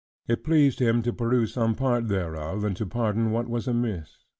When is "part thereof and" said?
1.75-2.75